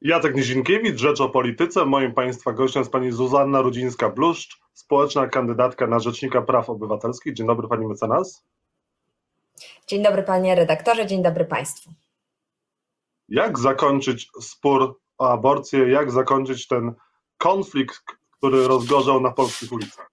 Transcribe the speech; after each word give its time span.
Jacek 0.00 0.34
Nizinkiewicz, 0.34 1.00
Rzecz 1.00 1.20
o 1.20 1.28
Polityce. 1.28 1.84
Moim 1.84 2.14
Państwa 2.14 2.52
gościem 2.52 2.80
jest 2.80 2.92
Pani 2.92 3.12
Zuzanna 3.12 3.62
Rudzińska-Bluszcz, 3.62 4.60
społeczna 4.72 5.26
kandydatka 5.26 5.86
na 5.86 5.98
Rzecznika 5.98 6.42
Praw 6.42 6.70
Obywatelskich. 6.70 7.34
Dzień 7.34 7.46
dobry 7.46 7.68
Pani 7.68 7.86
mecenas. 7.86 8.44
Dzień 9.86 10.02
dobry 10.02 10.22
Panie 10.22 10.54
redaktorze, 10.54 11.06
dzień 11.06 11.22
dobry 11.22 11.44
Państwu. 11.44 11.90
Jak 13.28 13.58
zakończyć 13.58 14.30
spór 14.40 15.00
o 15.18 15.30
aborcję, 15.32 15.88
jak 15.88 16.10
zakończyć 16.10 16.66
ten 16.66 16.94
konflikt, 17.38 18.02
który 18.30 18.68
rozgorzał 18.68 19.20
na 19.20 19.30
polskich 19.30 19.72
ulicach? 19.72 20.10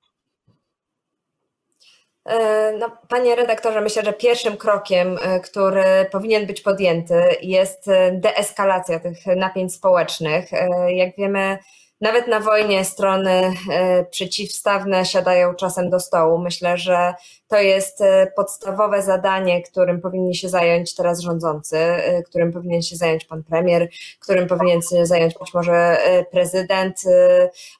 E, 2.26 2.72
no, 2.80 2.98
panie 3.08 3.36
redaktorze, 3.36 3.82
myślę, 3.82 4.04
że 4.04 4.14
pierwszym 4.14 4.58
krokiem, 4.58 5.18
e, 5.22 5.40
który 5.40 5.84
powinien 6.12 6.46
być 6.46 6.62
podjęty, 6.62 7.24
jest 7.42 7.88
e, 7.88 8.12
deeskalacja 8.12 9.00
tych 9.00 9.26
napięć 9.26 9.74
społecznych. 9.74 10.50
Jak 10.88 11.16
wiemy, 11.18 11.58
nawet 12.02 12.28
na 12.28 12.40
wojnie 12.40 12.86
strony 12.86 13.54
e, 13.72 14.06
przeciwstawne 14.06 15.06
siadają 15.06 15.54
czasem 15.54 15.90
do 15.90 16.00
stołu. 16.00 16.38
Myślę, 16.38 16.78
że 16.78 17.14
to 17.48 17.58
jest 17.58 18.02
e, 18.02 18.32
podstawowe 18.36 19.02
zadanie, 19.02 19.62
którym 19.62 20.02
powinni 20.02 20.36
się 20.36 20.50
zająć 20.50 20.96
teraz 20.96 21.20
rządzący, 21.20 21.78
e, 21.78 22.24
którym 22.24 22.54
powinien 22.54 22.82
się 22.82 22.96
zająć 22.96 23.26
pan 23.26 23.44
premier, 23.44 23.90
którym 24.20 24.48
powinien 24.48 24.82
się 24.82 25.06
zająć 25.06 25.34
być 25.34 25.54
może 25.54 25.98
prezydent, 26.32 27.02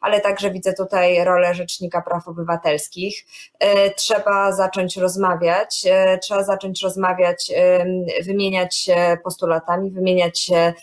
ale 0.02 0.22
także 0.22 0.52
widzę 0.52 0.74
tutaj 0.74 1.24
rolę 1.24 1.56
Rzecznika 1.56 2.02
Praw 2.02 2.28
Obywatelskich. 2.28 3.26
Trzeba 3.96 4.52
zacząć 4.52 4.98
rozmawiać, 4.98 5.86
trzeba 6.22 6.44
zacząć 6.44 6.84
rozmawiać, 6.84 7.52
wymieniać 8.26 8.76
się 8.76 9.18
postulatami, 9.24 9.92
wymieniać 9.92 10.40
się 10.40 10.74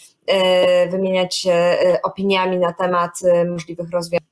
wymieniać 0.91 1.37
się 1.37 1.53
e, 1.53 2.01
opiniami 2.03 2.59
na 2.59 2.73
temat 2.73 3.11
e, 3.25 3.45
możliwych 3.45 3.91
rozwiązań. 3.91 4.29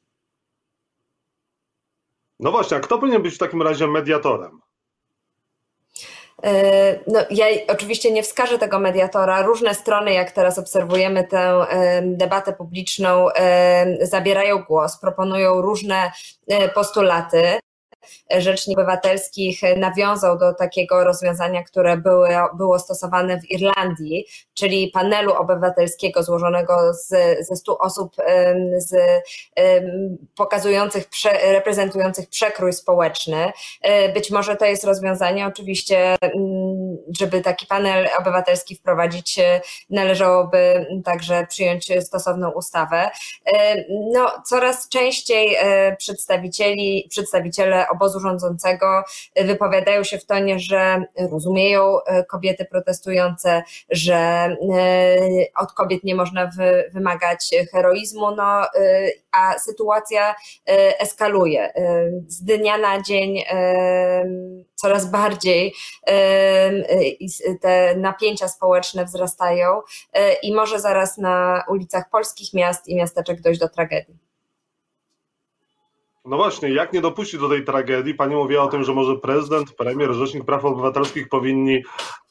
No 2.40 2.50
właśnie, 2.50 2.76
a 2.76 2.80
kto 2.80 2.98
powinien 2.98 3.22
być 3.22 3.34
w 3.34 3.38
takim 3.38 3.62
razie 3.62 3.86
mediatorem? 3.86 4.60
No, 7.06 7.20
ja 7.30 7.46
oczywiście 7.68 8.12
nie 8.12 8.22
wskażę 8.22 8.58
tego 8.58 8.78
mediatora. 8.78 9.42
Różne 9.42 9.74
strony, 9.74 10.12
jak 10.12 10.30
teraz 10.30 10.58
obserwujemy 10.58 11.24
tę 11.24 11.66
debatę 12.02 12.52
publiczną, 12.52 13.26
zabierają 14.00 14.58
głos, 14.58 15.00
proponują 15.00 15.60
różne 15.60 16.12
postulaty. 16.74 17.58
Rzecznik 18.38 18.78
Obywatelskich 18.78 19.60
nawiązał 19.76 20.38
do 20.38 20.54
takiego 20.54 21.04
rozwiązania, 21.04 21.62
które 21.62 21.96
było, 21.96 22.26
było 22.56 22.78
stosowane 22.78 23.40
w 23.40 23.50
Irlandii, 23.50 24.26
czyli 24.54 24.88
panelu 24.88 25.32
obywatelskiego 25.32 26.22
złożonego 26.22 26.94
z, 26.94 27.08
ze 27.46 27.56
100 27.56 27.78
osób 27.78 28.16
z, 28.76 28.94
pokazujących, 30.36 31.04
reprezentujących 31.42 32.28
przekrój 32.28 32.72
społeczny. 32.72 33.52
E, 33.82 34.12
być 34.12 34.30
może 34.30 34.56
to 34.56 34.64
jest 34.64 34.84
rozwiązanie, 34.84 35.46
oczywiście, 35.46 36.16
żeby 37.18 37.40
taki 37.40 37.66
panel 37.66 38.08
obywatelski 38.18 38.76
wprowadzić, 38.76 39.38
e, 39.38 39.60
należałoby 39.90 40.86
także 41.04 41.46
przyjąć 41.46 41.88
stosowną 42.00 42.50
ustawę. 42.50 43.10
E, 43.46 43.84
no, 44.12 44.32
coraz 44.46 44.88
częściej 44.88 45.56
przedstawicieli, 45.98 47.06
przedstawiciele 47.10 47.88
obozu 47.88 48.20
rządzącego 48.20 49.04
wypowiadają 49.36 50.04
się 50.04 50.18
w 50.18 50.26
tonie, 50.26 50.58
że 50.58 51.04
rozumieją 51.30 52.02
e, 52.02 52.24
kobiety 52.24 52.64
protestujące, 52.64 53.62
że 53.90 54.16
e, 54.16 54.56
od 55.56 55.72
kobiet 55.72 56.04
nie 56.04 56.14
można 56.14 56.50
wymagać 56.92 57.50
heroizmu, 57.72 58.36
no, 58.36 58.62
e, 58.62 58.68
a 59.32 59.58
sytuacja 59.58 60.34
eskaluje. 60.98 61.72
Z 62.26 62.44
dnia 62.44 62.78
na 62.78 63.02
dzień 63.02 63.44
coraz 64.74 65.10
bardziej 65.10 65.74
te 67.60 67.96
napięcia 67.96 68.48
społeczne 68.48 69.04
wzrastają 69.04 69.80
i 70.42 70.54
może 70.54 70.80
zaraz 70.80 71.18
na 71.18 71.64
ulicach 71.68 72.10
polskich 72.10 72.54
miast 72.54 72.88
i 72.88 72.96
miasteczek 72.96 73.40
dojść 73.40 73.60
do 73.60 73.68
tragedii. 73.68 74.30
No 76.24 76.36
właśnie, 76.36 76.68
jak 76.68 76.92
nie 76.92 77.00
dopuścić 77.00 77.40
do 77.40 77.48
tej 77.48 77.64
tragedii? 77.64 78.14
Pani 78.14 78.34
mówiła 78.34 78.62
o 78.62 78.68
tym, 78.68 78.84
że 78.84 78.94
może 78.94 79.16
prezydent, 79.16 79.72
premier, 79.72 80.12
rzecznik 80.12 80.44
praw 80.44 80.64
obywatelskich 80.64 81.28
powinni 81.28 81.82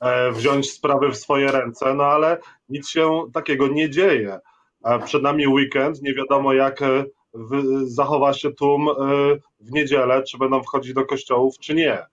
e, 0.01 0.31
wziąć 0.31 0.71
sprawy 0.71 1.09
w 1.09 1.17
swoje 1.17 1.51
ręce, 1.51 1.93
no 1.93 2.03
ale 2.03 2.37
nic 2.69 2.89
się 2.89 3.23
takiego 3.33 3.67
nie 3.67 3.89
dzieje. 3.89 4.39
E, 4.85 4.99
przed 4.99 5.23
nami 5.23 5.47
weekend, 5.47 6.01
nie 6.01 6.13
wiadomo 6.13 6.53
jak 6.53 6.81
e, 6.81 7.03
zachowa 7.83 8.33
się 8.33 8.51
tłum 8.51 8.87
w 9.59 9.71
niedzielę, 9.71 10.23
czy 10.23 10.37
będą 10.37 10.63
wchodzić 10.63 10.93
do 10.93 11.05
kościołów, 11.05 11.59
czy 11.59 11.75
nie. 11.75 12.05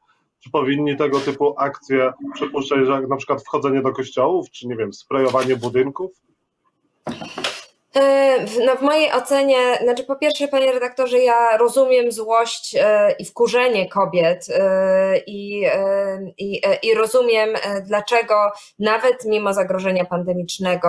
Czy 0.46 0.50
powinni 0.50 0.96
tego 0.96 1.20
typu 1.20 1.54
akcje 1.58 2.12
przypuszczać, 2.34 2.78
jak 2.88 3.08
na 3.08 3.16
przykład 3.16 3.42
wchodzenie 3.42 3.82
do 3.82 3.92
kościołów, 3.92 4.50
czy 4.50 4.68
nie 4.68 4.76
wiem, 4.76 4.92
sprejowanie 4.92 5.56
budynków? 5.56 6.10
E, 7.96 8.46
no 8.64 8.76
w 8.76 8.82
mojej 8.82 9.12
ocenie, 9.12 9.78
znaczy 9.82 10.04
po 10.04 10.16
pierwsze, 10.16 10.48
panie 10.48 10.72
redaktorze, 10.72 11.18
ja 11.18 11.56
rozumiem 11.56 12.12
złość 12.12 12.76
e, 12.80 13.12
i 13.18 13.24
wkurzenie 13.24 13.88
kobiet 13.88 14.46
e, 14.50 15.18
i, 15.26 15.66
i, 16.38 16.62
i 16.82 16.94
rozumiem, 16.94 17.50
dlaczego 17.82 18.52
nawet 18.78 19.24
mimo 19.24 19.54
zagrożenia 19.54 20.04
pandemicznego, 20.04 20.88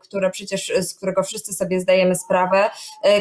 które 0.00 0.30
przecież, 0.30 0.72
z 0.78 0.94
którego 0.94 1.22
wszyscy 1.22 1.52
sobie 1.52 1.80
zdajemy 1.80 2.14
sprawę, 2.14 2.70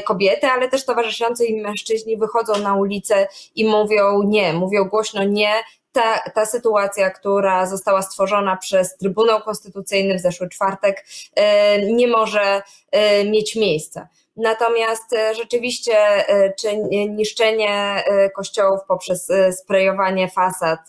kobiety, 0.05 0.47
ale 0.47 0.69
też 0.69 0.85
towarzyszący 0.85 1.45
im 1.45 1.63
mężczyźni 1.63 2.17
wychodzą 2.17 2.57
na 2.57 2.75
ulicę 2.75 3.27
i 3.55 3.65
mówią 3.65 4.23
nie, 4.23 4.53
mówią 4.53 4.83
głośno 4.83 5.23
nie, 5.23 5.53
ta, 5.93 6.19
ta 6.35 6.45
sytuacja, 6.45 7.09
która 7.09 7.65
została 7.65 8.01
stworzona 8.01 8.57
przez 8.57 8.97
Trybunał 8.97 9.41
Konstytucyjny 9.41 10.17
w 10.17 10.21
zeszły 10.21 10.49
czwartek, 10.49 11.05
e, 11.35 11.93
nie 11.93 12.07
może 12.07 12.61
e, 12.91 13.25
mieć 13.25 13.55
miejsca. 13.55 14.07
Natomiast 14.35 15.13
e, 15.13 15.35
rzeczywiście, 15.35 15.93
e, 16.29 16.53
czy 16.53 16.77
niszczenie 17.09 17.69
e, 17.69 18.29
kościołów 18.29 18.79
poprzez 18.87 19.31
sprejowanie 19.51 20.29
fasad, 20.29 20.79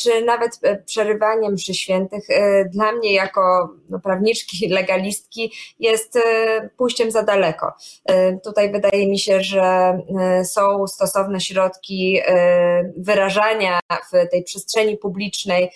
czy 0.00 0.24
nawet 0.24 0.60
przerywanie 0.86 1.50
mszy 1.50 1.74
świętych, 1.74 2.26
dla 2.70 2.92
mnie 2.92 3.14
jako 3.14 3.68
no, 3.88 4.00
prawniczki, 4.00 4.68
legalistki 4.78 5.52
jest 5.78 6.18
pójściem 6.76 7.10
za 7.10 7.22
daleko. 7.22 7.72
Tutaj 8.44 8.72
wydaje 8.72 9.08
mi 9.08 9.18
się, 9.18 9.40
że 9.40 9.98
są 10.44 10.86
stosowne 10.86 11.40
środki 11.40 12.20
wyrażania 12.96 13.80
w 14.12 14.30
tej 14.30 14.44
przestrzeni 14.44 14.96
publicznej 14.96 15.70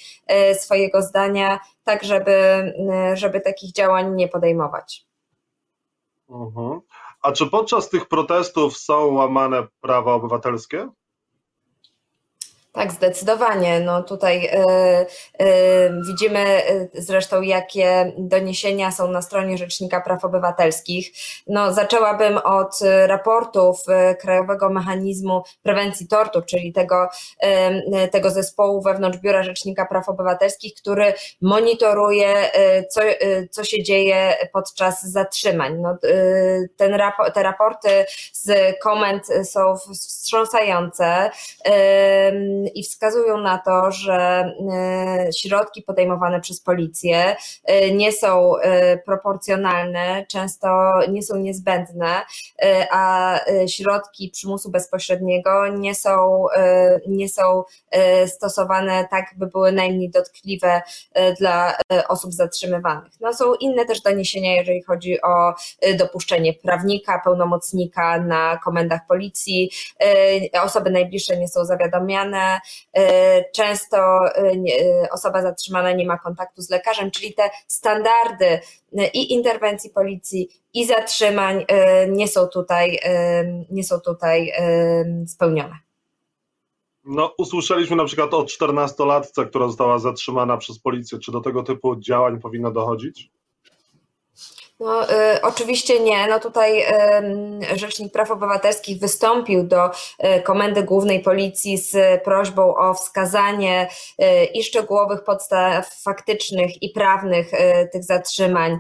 swojego 0.55 1.03
zdania, 1.03 1.61
tak 1.85 2.05
żeby, 2.05 2.35
żeby 3.15 3.41
takich 3.41 3.73
działań 3.73 4.15
nie 4.15 4.29
podejmować. 4.29 5.12
Mhm. 6.33 6.81
A 7.23 7.33
czy 7.33 7.47
podczas 7.47 7.89
tych 7.89 8.09
protestów 8.09 8.77
są 8.77 9.07
łamane 9.07 9.67
prawa 9.81 10.15
obywatelskie? 10.15 10.89
Tak, 12.73 12.93
zdecydowanie. 12.93 13.81
No 13.81 14.03
tutaj 14.03 14.47
y, 14.47 15.45
y, 15.45 15.91
widzimy 16.07 16.71
y, 16.71 16.91
zresztą, 16.95 17.43
jakie 17.43 18.13
doniesienia 18.19 18.91
są 18.91 19.09
na 19.09 19.23
stronie 19.23 19.59
Rzecznika 19.59 20.01
Praw 20.01 20.25
Obywatelskich. 20.25 21.13
No, 21.47 21.73
zaczęłabym 21.73 22.39
od 22.39 22.79
raportów 23.07 23.77
Krajowego 24.21 24.71
Mechanizmu 24.71 25.43
Prewencji 25.63 26.09
Tortur, 26.09 26.45
czyli 26.47 26.73
tego, 26.73 27.09
tego 28.13 28.31
zespołu 28.31 28.83
wewnątrz 28.83 29.19
Biura 29.19 29.43
Rzecznika 29.43 29.87
Praw 29.87 30.09
Obywatelskich, 30.09 30.75
który 30.75 31.13
monitoruje, 31.41 32.35
co, 32.91 33.01
co 33.51 33.65
się 33.65 33.83
dzieje 33.83 34.35
podczas 34.53 35.03
zatrzymań. 35.03 35.79
No, 35.79 35.99
ten 36.77 36.95
rapor, 36.95 37.33
te 37.33 37.43
raporty 37.43 38.05
z 38.33 38.79
komend 38.81 39.27
są 39.45 39.77
wstrząsające 39.95 41.31
i 42.75 42.83
wskazują 42.83 43.39
na 43.39 43.59
to, 43.59 43.93
że 43.93 44.15
e, 44.73 45.29
środki 45.37 45.83
podejmowane 45.83 46.41
przez 46.41 46.61
policję 46.61 47.37
e, 47.65 47.91
nie 47.91 48.13
są 48.13 48.57
e, 48.57 48.99
proporcjonalne, 48.99 50.27
często 50.29 50.93
nie 51.09 51.23
są 51.23 51.37
niezbędne, 51.37 52.23
a 52.91 53.39
środki 53.67 54.31
przymusu 54.31 54.71
bezpośredniego 54.71 55.69
nie 55.69 55.95
są, 55.95 56.47
nie 57.09 57.29
są 57.29 57.65
stosowane 58.27 59.09
tak, 59.11 59.27
by 59.37 59.47
były 59.47 59.73
najmniej 59.73 60.11
dotkliwe 60.11 60.83
dla 61.39 61.77
osób 62.09 62.33
zatrzymywanych. 62.33 63.13
No, 63.21 63.35
są 63.35 63.55
inne 63.55 63.85
też 63.85 64.01
doniesienia, 64.01 64.55
jeżeli 64.57 64.83
chodzi 64.83 65.23
o 65.23 65.55
dopuszczenie 65.99 66.55
prawnika, 66.55 67.21
pełnomocnika 67.25 68.19
na 68.19 68.61
komendach 68.65 69.01
policji. 69.09 69.71
Osoby 70.63 70.91
najbliższe 70.91 71.37
nie 71.37 71.49
są 71.49 71.65
zawiadamiane, 71.65 72.52
zatrzymane. 72.53 73.43
Często 73.55 74.21
osoba 75.13 75.43
zatrzymana 75.43 75.93
nie 75.93 76.07
ma 76.07 76.19
kontaktu 76.19 76.63
z 76.63 76.71
lekarzem, 76.71 77.11
czyli 77.11 77.35
te 77.35 77.51
standardy 77.67 78.61
i 79.15 79.33
interwencji 79.33 79.91
policji, 79.91 80.49
i 80.75 80.87
zatrzymań 80.87 81.65
nie 82.09 82.29
są 82.29 82.47
tutaj, 82.47 82.99
nie 83.71 83.85
są 83.85 84.01
tutaj 84.01 84.53
spełnione. 85.27 85.75
No, 87.05 87.35
usłyszeliśmy 87.39 87.97
na 87.97 88.05
przykład 88.05 88.35
o 88.35 88.43
14-latce, 88.43 89.49
która 89.49 89.67
została 89.67 89.99
zatrzymana 89.99 90.57
przez 90.57 90.79
policję. 90.79 91.19
Czy 91.19 91.33
do 91.33 91.41
tego 91.41 91.63
typu 91.63 91.97
działań 91.97 92.41
powinno 92.41 92.71
dochodzić? 92.71 93.31
No, 94.83 95.05
y, 95.05 95.43
oczywiście 95.43 96.01
nie. 96.01 96.27
No 96.27 96.41
tutaj 96.41 96.83
y, 97.73 97.79
Rzecznik 97.79 98.13
Praw 98.13 98.31
Obywatelskich 98.31 99.01
wystąpił 99.01 99.63
do 99.65 99.91
y, 99.91 100.43
Komendy 100.43 100.83
Głównej 100.83 101.21
Policji 101.21 101.79
z 101.79 102.23
prośbą 102.23 102.77
o 102.77 102.95
wskazanie 102.95 103.89
y, 104.23 104.45
i 104.45 104.65
szczegółowych 104.65 105.25
podstaw 105.25 106.03
faktycznych 106.03 106.83
i 106.83 106.91
prawnych 106.91 107.55
y, 107.55 107.89
tych 107.93 108.05
zatrzymań 108.05 108.79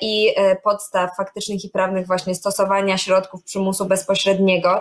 i 0.00 0.34
podstaw 0.64 1.16
faktycznych 1.16 1.64
i 1.64 1.68
prawnych 1.68 2.06
właśnie 2.06 2.34
stosowania 2.34 2.98
środków 2.98 3.44
przymusu 3.44 3.84
bezpośredniego. 3.84 4.80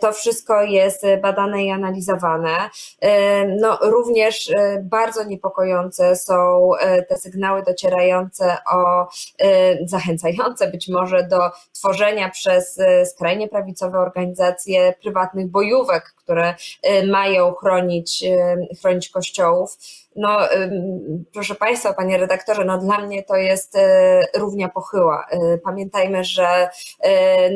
To 0.00 0.12
wszystko 0.12 0.62
jest 0.62 1.02
badane 1.22 1.64
i 1.64 1.70
analizowane. 1.70 2.70
No, 3.60 3.78
również 3.80 4.50
bardzo 4.82 5.24
niepokojące 5.24 6.16
są 6.16 6.70
te 7.08 7.16
sygnały 7.16 7.62
docierające 7.62 8.56
o 8.72 9.06
zachęcające 9.90 10.70
być 10.70 10.88
może 10.88 11.28
do 11.28 11.50
tworzenia 11.72 12.30
przez 12.30 12.78
e, 12.78 13.06
skrajnie 13.06 13.48
prawicowe 13.48 13.98
organizacje 13.98 14.94
prywatnych 15.02 15.46
bojówek, 15.46 16.14
które 16.16 16.54
e, 16.82 17.06
mają 17.06 17.54
chronić, 17.54 18.24
e, 18.24 18.56
chronić 18.80 19.08
kościołów. 19.08 19.78
No, 20.16 20.38
proszę 21.32 21.54
Państwa, 21.54 21.94
Panie 21.94 22.18
redaktorze, 22.18 22.64
no 22.64 22.78
dla 22.78 22.98
mnie 22.98 23.22
to 23.22 23.36
jest 23.36 23.78
równia 24.36 24.68
pochyła. 24.68 25.26
Pamiętajmy, 25.64 26.24
że 26.24 26.68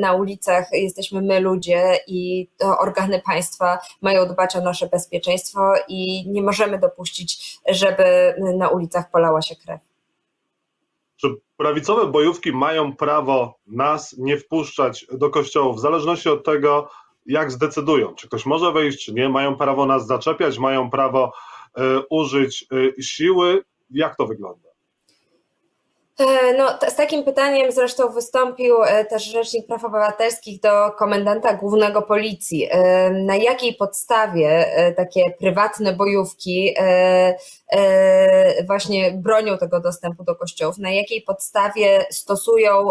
na 0.01 0.13
ulicach 0.13 0.69
jesteśmy 0.73 1.23
my 1.23 1.41
ludzie 1.41 1.99
i 2.07 2.49
organy 2.79 3.23
państwa 3.27 3.79
mają 4.03 4.27
dbać 4.27 4.57
o 4.57 4.61
nasze 4.61 4.87
bezpieczeństwo 4.87 5.75
i 5.89 6.31
nie 6.31 6.43
możemy 6.43 6.79
dopuścić, 6.79 7.61
żeby 7.69 8.35
na 8.57 8.69
ulicach 8.69 9.11
polała 9.11 9.43
się 9.43 9.57
krew 9.57 9.90
prawicowe 11.61 12.07
bojówki 12.07 12.53
mają 12.53 12.97
prawo 12.97 13.59
nas 13.67 14.15
nie 14.19 14.37
wpuszczać 14.37 15.07
do 15.13 15.31
kościołów, 15.31 15.77
w 15.77 15.81
zależności 15.81 16.29
od 16.29 16.45
tego, 16.45 16.91
jak 17.27 17.53
zdecydują, 17.53 18.15
czy 18.15 18.27
ktoś 18.29 18.47
może 18.47 18.73
wejść, 18.73 19.05
czy 19.05 19.13
nie, 19.15 19.29
mają 19.29 19.57
prawo 19.57 19.87
nas 19.87 20.07
zaczepiać, 20.07 20.59
mają 20.59 20.91
prawo 20.91 21.33
y, 21.79 21.81
użyć 22.11 22.67
y, 22.73 23.03
siły. 23.03 23.65
Jak 23.91 24.17
to 24.17 24.27
wygląda? 24.27 24.70
E, 26.19 26.53
no, 26.59 26.79
z 26.89 26.95
takim 26.97 27.25
pytaniem 27.25 27.73
zresztą 27.73 28.09
wystąpił 28.09 28.83
e, 28.83 29.05
też 29.05 29.25
Rzecznik 29.25 29.67
Praw 29.67 29.85
Obywatelskich 29.85 30.61
do 30.61 30.91
komendanta 30.91 31.55
głównego 31.55 32.03
policji. 32.03 32.69
E, 32.71 33.11
na 33.11 33.37
jakiej 33.37 33.75
podstawie 33.75 34.67
takie 34.97 35.31
prywatne 35.39 35.93
bojówki 35.93 36.75
właśnie 38.67 39.13
bronią 39.13 39.59
tego 39.59 39.81
dostępu 39.81 40.25
do 40.25 40.37
kościołów? 40.37 40.79
Na 40.79 40.91
jakiej 40.91 41.23
podstawie 41.23 42.07
stosują 42.11 42.89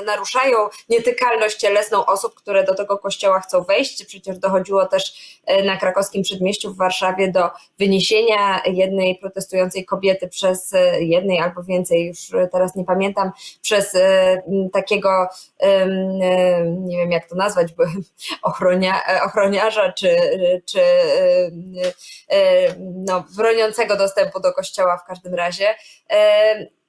naruszają 0.00 0.56
nietykalność 0.88 1.56
cielesną 1.56 2.06
osób, 2.06 2.34
które 2.34 2.64
do 2.64 2.74
tego 2.74 2.98
kościoła 2.98 3.40
chcą 3.40 3.62
wejść. 3.62 4.06
Przecież 4.06 4.38
dochodziło 4.38 4.86
też 4.86 5.38
e, 5.46 5.62
na 5.62 5.76
krakowskim 5.76 6.22
przedmieściu 6.22 6.72
w 6.72 6.76
Warszawie 6.76 7.32
do 7.32 7.50
wyniesienia 7.78 8.62
jednej 8.66 9.18
protestującej 9.18 9.84
kobiety 9.84 10.28
przez 10.28 10.72
e, 10.74 11.02
jednej 11.02 11.40
albo 11.40 11.62
więcej, 11.62 12.06
już 12.06 12.18
teraz 12.52 12.74
nie 12.74 12.84
pamiętam, 12.84 13.32
przez 13.62 13.94
e, 13.94 14.42
takiego, 14.72 15.28
nie 16.66 16.96
wiem 16.96 17.12
jak 17.12 17.28
to 17.28 17.34
nazwać, 17.34 17.66
ochronia, 18.42 19.02
ochroniarza 19.24 19.92
czy, 19.92 20.16
czy 20.64 20.80
no, 22.78 23.24
broniącego 23.36 23.96
dostępu 23.96 24.40
do 24.40 24.52
kościoła 24.52 24.96
w 24.96 25.04
każdym 25.04 25.34
razie. 25.34 25.74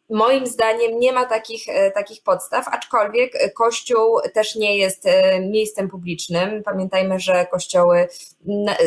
Moim 0.10 0.48
zdaniem 0.48 1.00
nie 1.00 1.14
ma 1.14 1.26
takich, 1.26 1.70
e, 1.70 1.92
takich 1.92 2.24
podstaw, 2.24 2.68
aczkolwiek 2.68 3.54
Kościół 3.54 4.20
też 4.34 4.56
nie 4.56 4.78
jest 4.78 5.06
e, 5.06 5.40
miejscem 5.40 5.90
publicznym. 5.90 6.64
Pamiętajmy, 6.64 7.20
że 7.20 7.46
kościoły 7.46 8.08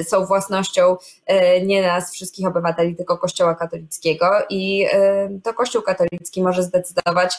są 0.05 0.27
własnością 0.27 0.97
e, 1.27 1.67
nie 1.67 1.83
nas, 1.83 2.13
wszystkich 2.13 2.47
obywateli, 2.47 2.97
tylko 2.97 3.19
Kościoła 3.19 3.55
katolickiego 3.55 4.27
i 4.51 4.87
to 5.45 5.55
Kościół 5.55 5.83
katolicki 5.83 6.43
może 6.43 6.63
zdecydować, 6.63 7.37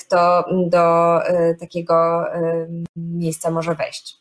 kto 0.00 0.44
do 0.66 1.18
takiego 1.60 2.24
miejsca 2.96 3.50
może 3.50 3.74
wejść. 3.74 4.16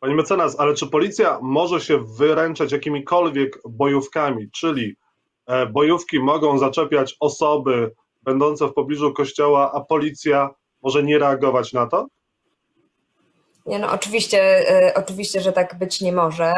Pani 0.00 0.14
mecenas, 0.14 0.60
ale 0.60 0.74
czy 0.74 0.86
policja 0.86 1.38
może 1.42 1.80
się 1.80 1.98
wyręczać 1.98 2.72
jakimikolwiek 2.72 3.58
bojówkami, 3.68 4.50
czyli 4.50 4.96
bojówki 5.72 6.20
mogą 6.20 6.58
zaczepiać 6.58 7.16
osoby 7.20 7.94
będące 8.22 8.66
w 8.66 8.72
pobliżu 8.72 9.12
kościoła, 9.12 9.72
a 9.72 9.80
policja 9.80 10.50
może 10.82 11.02
nie 11.02 11.18
reagować 11.18 11.72
na 11.72 11.86
to? 11.86 12.06
Nie, 13.66 13.78
no 13.78 13.92
oczywiście, 13.92 14.70
e, 14.70 14.94
oczywiście, 14.94 15.40
że 15.40 15.52
tak 15.52 15.78
być 15.78 16.00
nie 16.00 16.12
może. 16.12 16.52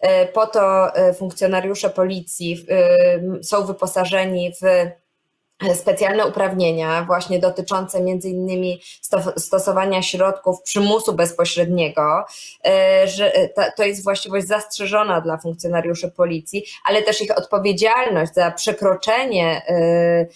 E, 0.00 0.26
po 0.26 0.46
to 0.46 0.86
funkcjonariusze 1.18 1.90
policji 1.90 2.66
są 3.42 3.66
wyposażeni 3.66 4.52
w 4.52 4.90
specjalne 5.74 6.26
uprawnienia, 6.26 7.04
właśnie 7.04 7.38
dotyczące 7.38 8.02
między 8.02 8.28
innymi 8.28 8.80
stosowania 9.36 10.02
środków 10.02 10.62
przymusu 10.62 11.14
bezpośredniego, 11.14 12.24
e, 12.66 13.08
że 13.08 13.34
e, 13.34 13.72
to 13.72 13.84
jest 13.84 14.04
właściwość 14.04 14.46
zastrzeżona 14.46 15.20
dla 15.20 15.38
funkcjonariuszy 15.38 16.10
policji, 16.10 16.64
ale 16.84 17.02
też 17.02 17.22
ich 17.22 17.38
odpowiedzialność 17.38 18.34
za 18.34 18.50
przekroczenie 18.50 19.62
e, 19.68 20.26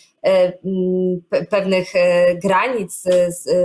pewnych 1.51 1.93
granic 2.35 3.03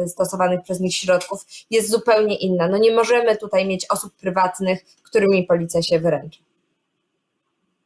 stosowanych 0.07 0.61
przez 0.63 0.79
nich 0.79 0.95
środków 0.95 1.45
jest 1.69 1.91
zupełnie 1.91 2.35
inna. 2.35 2.67
No 2.67 2.77
nie 2.77 2.91
możemy 2.91 3.37
tutaj 3.37 3.67
mieć 3.67 3.85
osób 3.89 4.13
prywatnych, 4.15 4.85
którymi 5.03 5.43
policja 5.43 5.81
się 5.81 5.99
wyręcza. 5.99 6.44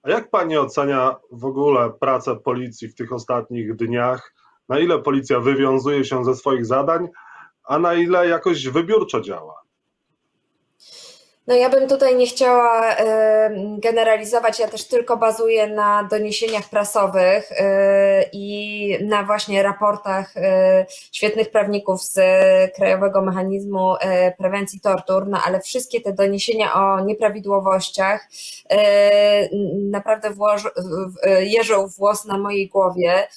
Jak 0.09 0.29
pani 0.29 0.57
ocenia 0.57 1.15
w 1.31 1.45
ogóle 1.45 1.89
pracę 1.99 2.35
policji 2.35 2.87
w 2.87 2.95
tych 2.95 3.13
ostatnich 3.13 3.75
dniach? 3.75 4.33
Na 4.69 4.79
ile 4.79 4.99
policja 4.99 5.39
wywiązuje 5.39 6.05
się 6.05 6.25
ze 6.25 6.35
swoich 6.35 6.65
zadań, 6.65 7.07
a 7.63 7.79
na 7.79 7.93
ile 7.93 8.27
jakoś 8.27 8.67
wybiórczo 8.67 9.21
działa? 9.21 9.61
No 11.49 11.55
ja 11.55 11.69
bym 11.69 11.87
tutaj 11.87 12.15
nie 12.15 12.27
chciała 12.27 12.95
generalizować, 13.77 14.59
ja 14.59 14.67
też 14.67 14.87
tylko 14.87 15.17
bazuję 15.17 15.67
na 15.67 16.03
doniesieniach 16.03 16.69
prasowych 16.69 17.51
e, 17.51 18.23
i 18.33 18.97
na 19.05 19.23
właśnie 19.23 19.63
raportach 19.63 20.37
e, 20.37 20.85
świetnych 20.89 21.51
prawników 21.51 22.01
z 22.03 22.19
Krajowego 22.75 23.21
Mechanizmu 23.21 23.95
Prewencji 24.37 24.79
Tortur, 24.79 25.27
no 25.27 25.41
ale 25.45 25.61
wszystkie 25.61 26.01
te 26.01 26.13
doniesienia 26.13 26.73
o 26.73 26.99
nieprawidłowościach 26.99 28.27
naprawdę 29.91 30.29
jeżą 31.39 31.87
włos 31.87 32.25
na 32.25 32.37
mojej 32.37 32.67
głowie, 32.67 33.27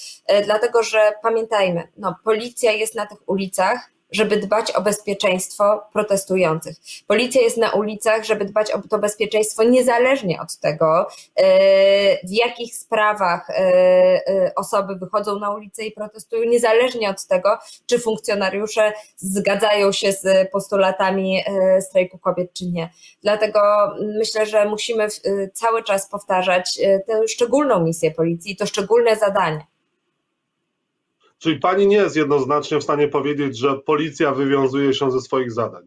dlatego 0.45 0.83
że 0.83 1.13
pamiętajmy, 1.23 1.89
no 1.97 2.17
policja 2.25 2.73
jest 2.73 2.95
na 2.95 3.07
tych 3.07 3.19
ulicach, 3.29 3.93
żeby 4.13 4.37
dbać 4.37 4.73
o 4.73 4.83
bezpieczeństwo 4.83 5.83
protestujących. 5.93 6.77
Policja 7.07 7.43
jest 7.43 7.57
na 7.57 7.71
ulicach, 7.71 8.25
żeby 8.25 8.45
dbać 8.45 8.71
o 8.71 8.83
to 8.91 8.99
bezpieczeństwo 8.99 9.65
niezależnie 9.65 10.41
od 10.41 10.57
tego, 10.57 11.07
e, 11.37 12.27
w 12.27 12.31
jakich 12.31 12.75
sprawach 12.75 13.51
e, 13.51 13.55
e, 13.55 14.53
osoby 14.57 14.97
wychodzą 14.97 15.39
na 15.39 15.55
ulicę 15.55 15.85
i 15.85 15.93
protestują, 15.93 16.51
niezależnie 16.51 17.11
od 17.11 17.27
tego, 17.27 17.59
czy 17.87 17.99
funkcjonariusze 17.99 18.93
zgadzają 19.17 19.93
się 19.93 20.13
z 20.13 20.51
postulatami 20.51 21.45
strajku 21.81 22.19
kobiet, 22.19 22.53
czy 22.53 22.67
nie. 22.67 22.91
Dlatego 23.23 23.61
myślę, 24.19 24.47
że 24.47 24.69
musimy 24.69 25.09
cały 25.55 25.83
czas 25.83 26.09
powtarzać 26.09 26.81
tę 27.07 27.29
szczególną 27.29 27.81
misję 27.81 28.11
policji, 28.11 28.57
to 28.57 28.67
szczególne 28.67 29.17
zadanie. 29.17 29.72
Czyli 31.43 31.59
pani 31.59 31.87
nie 31.87 31.97
jest 31.97 32.17
jednoznacznie 32.17 32.79
w 32.79 32.83
stanie 32.83 33.09
powiedzieć, 33.09 33.59
że 33.59 33.79
policja 33.79 34.33
wywiązuje 34.33 34.95
się 34.95 35.11
ze 35.11 35.21
swoich 35.21 35.53
zadań. 35.53 35.83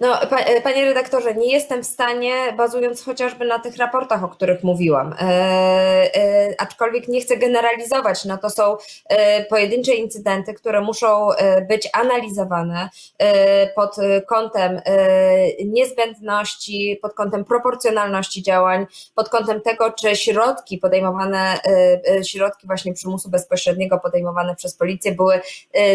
No, 0.00 0.18
panie 0.62 0.84
redaktorze, 0.84 1.34
nie 1.34 1.52
jestem 1.52 1.82
w 1.82 1.86
stanie, 1.86 2.34
bazując 2.56 3.04
chociażby 3.04 3.44
na 3.44 3.58
tych 3.58 3.76
raportach, 3.76 4.24
o 4.24 4.28
których 4.28 4.64
mówiłam, 4.64 5.12
e, 5.12 5.24
e, 6.14 6.54
aczkolwiek 6.58 7.08
nie 7.08 7.20
chcę 7.20 7.36
generalizować, 7.36 8.24
no 8.24 8.38
to 8.38 8.50
są 8.50 8.76
e, 9.08 9.44
pojedyncze 9.44 9.94
incydenty, 9.94 10.54
które 10.54 10.80
muszą 10.80 11.32
e, 11.32 11.62
być 11.62 11.88
analizowane 11.92 12.88
e, 13.18 13.66
pod 13.66 13.96
kątem 14.26 14.80
e, 14.84 15.64
niezbędności, 15.64 16.98
pod 17.02 17.14
kątem 17.14 17.44
proporcjonalności 17.44 18.42
działań, 18.42 18.86
pod 19.14 19.28
kątem 19.28 19.60
tego, 19.60 19.92
czy 19.92 20.16
środki 20.16 20.78
podejmowane, 20.78 21.58
środki 22.26 22.66
właśnie 22.66 22.92
przymusu 22.94 23.30
bezpośredniego 23.30 23.98
podejmowane 23.98 24.56
przez 24.56 24.76
policję 24.76 25.12
były 25.12 25.40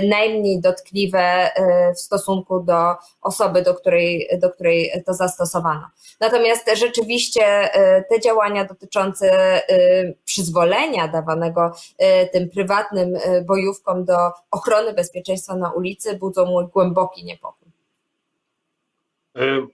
najmniej 0.09 0.61
dotkliwe 0.61 1.51
w 1.95 1.99
stosunku 1.99 2.59
do 2.59 2.95
osoby, 3.21 3.61
do 3.61 3.73
której, 3.73 3.94
do 4.41 4.49
której 4.49 4.91
to 5.05 5.13
zastosowano. 5.13 5.87
Natomiast 6.19 6.69
rzeczywiście 6.75 7.43
e, 7.45 8.03
te 8.03 8.19
działania 8.19 8.65
dotyczące 8.65 9.27
e, 9.69 10.13
przyzwolenia 10.25 11.07
dawanego 11.07 11.71
e, 11.97 12.25
tym 12.25 12.49
prywatnym 12.49 13.13
bojówkom 13.45 14.05
do 14.05 14.17
ochrony 14.51 14.93
bezpieczeństwa 14.93 15.55
na 15.55 15.71
ulicy 15.71 16.17
budzą 16.17 16.45
mój 16.45 16.67
głęboki 16.67 17.25
niepokój. 17.25 17.65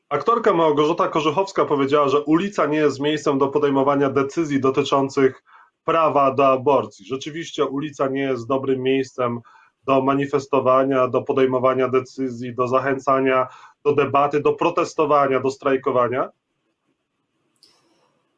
Aktorka 0.10 0.54
Małgorzata 0.54 1.08
Korzechowska 1.08 1.66
powiedziała, 1.66 2.08
że 2.08 2.24
ulica 2.24 2.66
nie 2.66 2.78
jest 2.78 3.00
miejscem 3.00 3.38
do 3.38 3.48
podejmowania 3.48 4.10
decyzji 4.10 4.60
dotyczących 4.60 5.44
prawa 5.86 6.34
do 6.34 6.48
aborcji. 6.48 7.06
Rzeczywiście 7.06 7.66
ulica 7.66 8.08
nie 8.08 8.22
jest 8.22 8.48
dobrym 8.48 8.82
miejscem 8.82 9.40
do 9.84 10.01
manifestowania, 10.01 11.08
do 11.08 11.22
podejmowania 11.22 11.88
decyzji, 11.90 12.56
do 12.56 12.68
zachęcania 12.68 13.48
do 13.85 13.95
debaty, 13.95 14.41
do 14.41 14.53
protestowania, 14.53 15.39
do 15.39 15.51
strajkowania? 15.51 16.29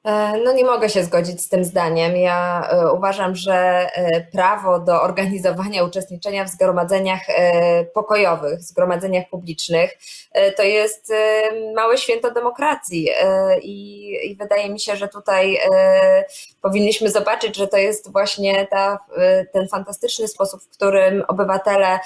E, 0.04 0.38
no 0.44 0.54
nie 0.54 0.66
mogę 0.66 0.90
się 0.90 1.04
zgodzić 1.04 1.42
z 1.42 1.50
tym 1.50 1.64
zdaniem. 1.64 2.18
Ja 2.18 2.70
e, 2.70 2.92
uważam, 2.92 3.36
że 3.36 3.54
e, 3.54 4.22
prawo 4.22 4.80
do 4.80 5.02
organizowania 5.02 5.84
uczestniczenia 5.84 6.46
w 6.46 6.50
zgromadzeniach 6.50 7.22
pokojowych, 7.94 8.62
zgromadzeniach 8.62 9.30
publicznych, 9.30 9.98
to 10.58 10.64
jest 10.64 11.14
małe 11.76 11.98
święto 11.98 12.32
demokracji 12.32 13.10
i, 13.62 14.10
i 14.32 14.36
wydaje 14.36 14.70
mi 14.70 14.80
się, 14.80 14.96
że 14.96 15.08
tutaj 15.08 15.60
powinniśmy 16.62 17.12
zobaczyć, 17.12 17.56
że 17.56 17.68
to 17.68 17.78
jest 17.78 18.12
właśnie 18.12 18.68
ta, 18.68 19.00
ten 19.54 19.68
fantastyczny 19.68 20.28
sposób, 20.28 20.64
w 20.64 20.70
którym 20.70 21.24
obywatele 21.28 22.00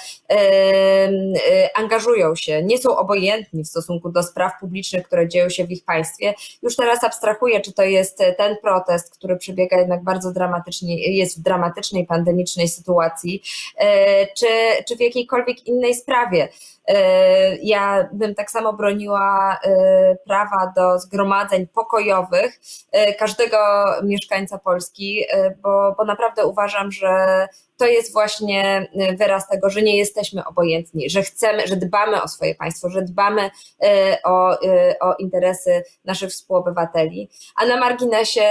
angażują 1.74 2.34
się, 2.36 2.62
nie 2.62 2.78
są 2.78 2.96
obojętni 2.96 3.64
w 3.64 3.68
stosunku 3.68 4.12
do 4.12 4.22
spraw 4.22 4.52
publicznych, 4.60 5.06
które 5.06 5.28
dzieją 5.28 5.48
się 5.48 5.64
w 5.64 5.70
ich 5.70 5.84
państwie. 5.84 6.34
Już 6.62 6.76
teraz 6.76 7.04
abstrahuję, 7.04 7.60
czy 7.60 7.72
to 7.72 7.82
jest 7.90 8.18
ten 8.36 8.56
protest, 8.62 9.18
który 9.18 9.36
przebiega 9.36 9.78
jednak 9.78 10.04
bardzo 10.04 10.32
dramatycznie, 10.32 11.16
jest 11.16 11.38
w 11.38 11.42
dramatycznej, 11.42 12.06
pandemicznej 12.06 12.68
sytuacji, 12.68 13.42
e, 13.76 14.26
czy, 14.26 14.46
czy 14.88 14.96
w 14.96 15.00
jakiejkolwiek 15.00 15.66
innej 15.66 15.94
sprawie. 15.94 16.48
E, 16.88 17.56
ja 17.56 18.08
bym 18.12 18.34
tak 18.34 18.50
samo 18.50 18.72
broniła 18.72 19.58
e, 19.64 20.16
prawa 20.26 20.72
do 20.76 20.98
zgromadzeń 20.98 21.66
pokojowych 21.66 22.60
każdego 23.18 23.58
mieszkańca 24.02 24.58
Polski, 24.58 25.24
bo, 25.62 25.94
bo 25.98 26.04
naprawdę 26.04 26.46
uważam, 26.46 26.92
że 26.92 27.46
to 27.76 27.86
jest 27.86 28.12
właśnie 28.12 28.88
wyraz 29.18 29.48
tego, 29.48 29.70
że 29.70 29.82
nie 29.82 29.96
jesteśmy 29.96 30.44
obojętni, 30.44 31.10
że 31.10 31.22
chcemy, 31.22 31.66
że 31.66 31.76
dbamy 31.76 32.22
o 32.22 32.28
swoje 32.28 32.54
państwo, 32.54 32.90
że 32.90 33.02
dbamy 33.02 33.50
o, 34.24 34.58
o 35.00 35.14
interesy 35.18 35.82
naszych 36.04 36.30
współobywateli. 36.30 37.30
A 37.56 37.66
na 37.66 37.76
marginesie, 37.76 38.48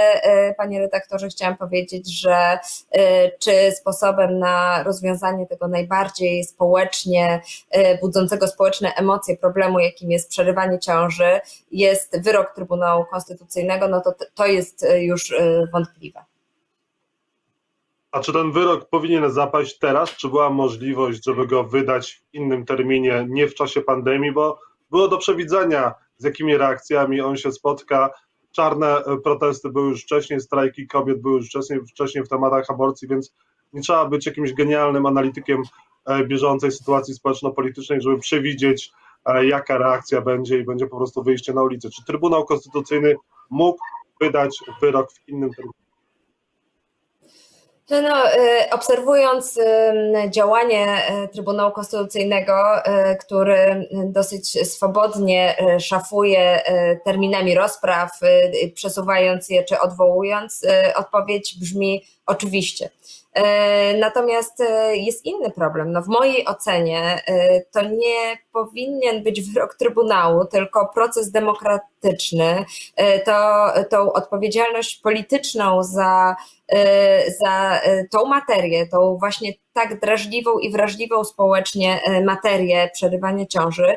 panie 0.56 0.78
redaktorze, 0.78 1.28
chciałam 1.28 1.56
powiedzieć, 1.56 2.20
że 2.20 2.58
czy 3.40 3.72
sposobem 3.72 4.38
na 4.38 4.82
rozwiązanie 4.82 5.46
tego 5.46 5.68
najbardziej 5.68 6.44
społecznie 6.44 7.40
budzącego 8.00 8.27
społeczne 8.46 8.94
emocje 8.94 9.36
problemu, 9.36 9.78
jakim 9.78 10.10
jest 10.10 10.30
przerywanie 10.30 10.78
ciąży, 10.78 11.40
jest 11.70 12.22
wyrok 12.24 12.54
Trybunału 12.54 13.04
Konstytucyjnego, 13.04 13.88
no 13.88 14.00
to 14.00 14.14
to 14.34 14.46
jest 14.46 14.86
już 15.00 15.34
wątpliwe. 15.72 16.24
A 18.12 18.20
czy 18.20 18.32
ten 18.32 18.52
wyrok 18.52 18.88
powinien 18.88 19.30
zapaść 19.30 19.78
teraz? 19.78 20.10
Czy 20.10 20.28
była 20.28 20.50
możliwość, 20.50 21.24
żeby 21.24 21.46
go 21.46 21.64
wydać 21.64 22.12
w 22.12 22.34
innym 22.34 22.66
terminie, 22.66 23.26
nie 23.28 23.48
w 23.48 23.54
czasie 23.54 23.80
pandemii? 23.80 24.32
Bo 24.32 24.58
było 24.90 25.08
do 25.08 25.18
przewidzenia, 25.18 25.94
z 26.16 26.24
jakimi 26.24 26.56
reakcjami 26.56 27.20
on 27.20 27.36
się 27.36 27.52
spotka. 27.52 28.10
Czarne 28.52 28.96
e, 28.96 29.16
protesty 29.24 29.68
były 29.68 29.88
już 29.88 30.02
wcześniej, 30.02 30.40
strajki 30.40 30.86
kobiet 30.86 31.20
były 31.20 31.36
już 31.36 31.46
wcześniej, 31.46 31.80
wcześniej 31.80 32.24
w 32.24 32.28
tematach 32.28 32.70
aborcji, 32.70 33.08
więc 33.08 33.34
nie 33.72 33.82
trzeba 33.82 34.04
być 34.04 34.26
jakimś 34.26 34.52
genialnym 34.52 35.06
analitykiem 35.06 35.62
e, 35.62 35.64
bieżącej 36.26 36.72
sytuacji 36.72 37.14
społeczno-politycznej, 37.14 38.00
żeby 38.00 38.18
przewidzieć, 38.18 38.92
e, 39.26 39.46
jaka 39.46 39.78
reakcja 39.78 40.20
będzie 40.20 40.58
i 40.58 40.64
będzie 40.64 40.86
po 40.86 40.96
prostu 40.96 41.22
wyjście 41.22 41.52
na 41.52 41.62
ulicę. 41.62 41.90
Czy 41.90 42.04
Trybunał 42.04 42.44
Konstytucyjny 42.44 43.16
mógł 43.50 43.78
wydać 44.20 44.58
wyrok 44.80 45.12
w 45.12 45.28
innym 45.28 45.50
terminie? 45.54 45.88
No, 47.90 48.32
y, 48.34 48.70
obserwując 48.70 49.58
działanie 50.30 51.02
Trybunału 51.32 51.72
Konstytucyjnego, 51.72 52.52
który 53.20 53.88
dosyć 54.06 54.68
swobodnie 54.68 55.56
szafuje 55.78 56.60
terminami 57.04 57.54
rozpraw, 57.54 58.10
przesuwając 58.74 59.48
je 59.48 59.64
czy 59.64 59.80
odwołując, 59.80 60.66
odpowiedź 60.96 61.58
brzmi 61.60 62.04
oczywiście. 62.26 62.90
Natomiast 63.98 64.62
jest 64.92 65.24
inny 65.24 65.50
problem. 65.50 65.92
No 65.92 66.02
w 66.02 66.08
mojej 66.08 66.46
ocenie 66.48 67.22
to 67.72 67.82
nie 67.82 68.38
powinien 68.52 69.22
być 69.22 69.52
wyrok 69.52 69.74
Trybunału, 69.74 70.44
tylko 70.44 70.88
proces 70.94 71.30
demokratyczny, 71.30 71.97
to 73.24 73.66
tą 73.90 74.12
odpowiedzialność 74.12 75.00
polityczną 75.00 75.82
za 75.82 76.36
E, 76.72 77.30
za 77.30 77.80
e, 77.82 78.04
tą 78.08 78.24
materię, 78.24 78.86
tą 78.86 79.16
właśnie 79.18 79.52
tak 79.72 80.00
drażliwą 80.00 80.58
i 80.58 80.70
wrażliwą 80.70 81.24
społecznie 81.24 82.00
e, 82.04 82.24
materię 82.24 82.90
przerywania 82.92 83.46
ciąży 83.46 83.96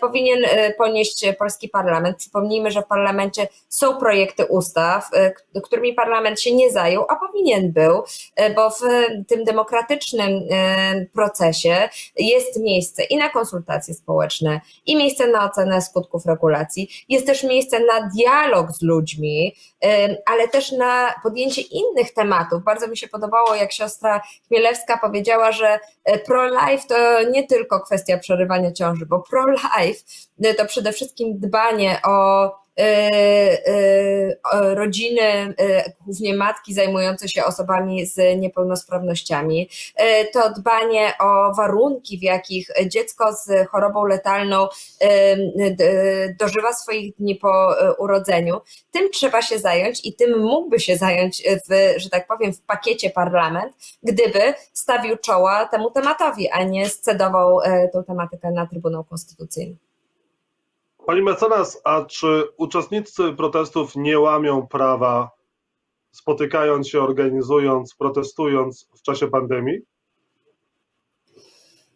powinien 0.00 0.38
ponieść 0.78 1.24
polski 1.38 1.68
parlament. 1.68 2.16
Przypomnijmy, 2.16 2.70
że 2.70 2.82
w 2.82 2.86
parlamencie 2.86 3.48
są 3.68 3.96
projekty 3.96 4.44
ustaw, 4.44 5.10
którymi 5.62 5.92
parlament 5.92 6.40
się 6.40 6.54
nie 6.54 6.70
zajął, 6.70 7.04
a 7.08 7.16
powinien 7.16 7.72
był, 7.72 8.02
bo 8.56 8.70
w 8.70 8.80
tym 9.28 9.44
demokratycznym 9.44 10.30
procesie 11.12 11.88
jest 12.16 12.60
miejsce 12.60 13.04
i 13.04 13.16
na 13.16 13.28
konsultacje 13.28 13.94
społeczne, 13.94 14.60
i 14.86 14.96
miejsce 14.96 15.26
na 15.26 15.44
ocenę 15.44 15.82
skutków 15.82 16.26
regulacji, 16.26 16.88
jest 17.08 17.26
też 17.32 17.44
miejsce 17.44 17.80
na 17.80 18.10
dialog 18.16 18.72
z 18.72 18.82
ludźmi, 18.82 19.56
ale 20.26 20.48
też 20.48 20.72
na 20.72 21.14
podjęcie 21.22 21.62
innych 21.62 22.14
tematów. 22.14 22.64
Bardzo 22.64 22.88
mi 22.88 22.96
się 22.96 23.08
podobało, 23.08 23.54
jak 23.54 23.72
siostra 23.72 24.22
Chmielewska 24.48 24.98
powiedziała, 24.98 25.52
że 25.52 25.78
e, 26.04 26.18
pro-life 26.18 26.88
to 26.88 27.30
nie 27.30 27.46
tylko 27.46 27.80
kwestia 27.80 28.18
przerywania 28.18 28.72
ciąży, 28.72 29.06
bo 29.06 29.20
pro-life 29.20 30.00
to 30.56 30.66
przede 30.66 30.92
wszystkim 30.92 31.38
dbanie 31.38 32.00
o 32.04 32.48
E, 32.48 32.50
e, 32.50 32.61
rodziny, 34.52 35.22
e, 35.22 35.54
głównie 36.00 36.34
matki 36.34 36.74
zajmujące 36.74 37.28
się 37.28 37.44
osobami 37.44 38.06
z 38.06 38.40
niepełnosprawnościami, 38.40 39.68
to 40.32 40.52
dbanie 40.52 41.12
o 41.20 41.54
warunki, 41.54 42.18
w 42.18 42.22
jakich 42.22 42.68
dziecko 42.86 43.32
z 43.32 43.68
chorobą 43.68 44.06
letalną 44.06 44.68
dożywa 46.40 46.72
swoich 46.72 47.16
dni 47.16 47.34
po 47.34 47.74
urodzeniu. 47.98 48.60
Tym 48.90 49.10
trzeba 49.10 49.42
się 49.42 49.58
zająć 49.58 50.06
i 50.06 50.14
tym 50.14 50.40
mógłby 50.40 50.80
się 50.80 50.96
zająć, 50.96 51.42
w, 51.42 52.00
że 52.00 52.10
tak 52.10 52.26
powiem, 52.26 52.52
w 52.52 52.60
pakiecie 52.60 53.10
parlament, 53.10 53.72
gdyby 54.02 54.54
stawił 54.72 55.16
czoła 55.16 55.66
temu 55.66 55.90
tematowi, 55.90 56.50
a 56.50 56.64
nie 56.64 56.88
scedował 56.88 57.58
tą 57.92 58.04
tematykę 58.04 58.50
na 58.50 58.66
Trybunał 58.66 59.04
Konstytucyjny. 59.04 59.91
Pani 61.06 61.22
mecenas, 61.22 61.80
a 61.84 62.04
czy 62.04 62.48
uczestnicy 62.56 63.32
protestów 63.32 63.96
nie 63.96 64.20
łamią 64.20 64.66
prawa, 64.66 65.30
spotykając 66.14 66.88
się, 66.88 67.02
organizując, 67.02 67.94
protestując 67.94 68.88
w 68.98 69.02
czasie 69.02 69.28
pandemii? 69.28 69.78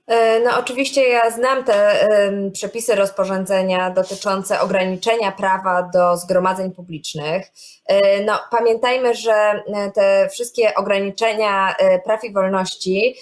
E, 0.06 0.40
no, 0.40 0.50
oczywiście 0.58 1.08
ja 1.08 1.30
znam 1.30 1.64
te 1.64 2.08
przepisy 2.52 2.94
rozporządzenia 2.94 3.90
dotyczące 3.90 4.60
ograniczenia 4.60 5.32
prawa 5.32 5.90
do 5.94 6.16
zgromadzeń 6.16 6.72
publicznych. 6.72 7.52
E, 7.86 8.25
no, 8.25 8.38
pamiętajmy, 8.50 9.14
że 9.14 9.32
e, 9.32 9.90
te 9.94 10.28
wszystkie 10.32 10.75
ograniczenia 10.75 11.75
praw 12.04 12.25
i 12.25 12.32
wolności 12.32 13.16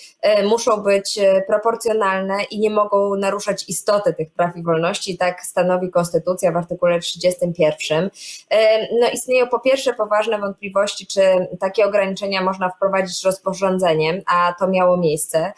muszą 0.44 0.76
być 0.76 1.18
proporcjonalne 1.46 2.36
i 2.50 2.60
nie 2.60 2.70
mogą 2.70 3.16
naruszać 3.16 3.68
istoty 3.68 4.14
tych 4.14 4.32
praw 4.32 4.56
i 4.56 4.62
wolności. 4.62 5.18
Tak 5.18 5.42
stanowi 5.42 5.90
Konstytucja 5.90 6.52
w 6.52 6.56
artykule 6.56 7.00
31. 7.00 8.10
No, 9.00 9.08
istnieją 9.12 9.46
po 9.46 9.60
pierwsze 9.60 9.94
poważne 9.94 10.38
wątpliwości, 10.38 11.06
czy 11.06 11.20
takie 11.60 11.86
ograniczenia 11.86 12.42
można 12.42 12.70
wprowadzić 12.70 13.24
rozporządzeniem, 13.24 14.22
a 14.26 14.54
to 14.58 14.68
miało 14.68 14.96
miejsce. 14.96 15.52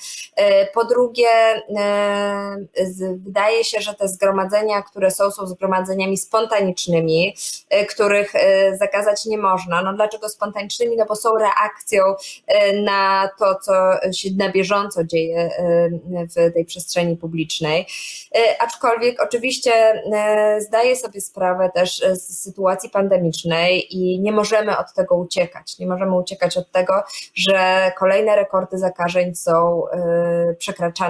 Po 0.74 0.84
drugie, 0.84 1.15
drugie, 1.16 1.62
e, 1.76 3.16
wydaje 3.16 3.64
się, 3.64 3.80
że 3.80 3.94
te 3.94 4.08
zgromadzenia, 4.08 4.82
które 4.82 5.10
są, 5.10 5.30
są 5.30 5.46
zgromadzeniami 5.46 6.16
spontanicznymi, 6.16 7.36
e, 7.70 7.86
których 7.86 8.34
e, 8.34 8.76
zakazać 8.76 9.26
nie 9.26 9.38
można. 9.38 9.82
No 9.82 9.92
dlaczego 9.92 10.28
spontanicznymi? 10.28 10.96
No 10.96 11.06
bo 11.06 11.16
są 11.16 11.30
reakcją 11.38 12.02
na 12.84 13.30
to, 13.38 13.54
co 13.54 13.72
się 14.12 14.28
na 14.36 14.52
bieżąco 14.52 15.04
dzieje 15.04 15.50
w 16.36 16.52
tej 16.54 16.64
przestrzeni 16.64 17.16
publicznej. 17.16 17.86
Aczkolwiek 18.58 19.22
oczywiście 19.22 20.02
zdaję 20.58 20.96
sobie 20.96 21.20
sprawę 21.20 21.70
też 21.74 22.02
z 22.14 22.42
sytuacji 22.42 22.90
pandemicznej 22.90 23.96
i 23.96 24.20
nie 24.20 24.32
możemy 24.32 24.78
od 24.78 24.94
tego 24.94 25.16
uciekać. 25.16 25.78
Nie 25.78 25.86
możemy 25.86 26.16
uciekać 26.18 26.56
od 26.56 26.70
tego, 26.70 27.02
że 27.34 27.92
kolejne 27.98 28.36
rekordy 28.36 28.78
zakażeń 28.78 29.34
są 29.34 29.82
przekraczane 30.58 31.05